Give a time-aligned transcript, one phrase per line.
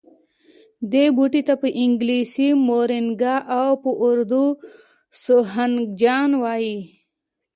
[0.91, 4.45] دې بوټي ته په انګلیسي مورینګا او په اردو
[5.23, 6.77] سوهنجنا وايي